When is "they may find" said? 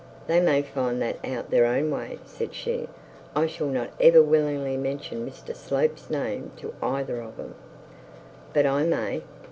0.25-1.03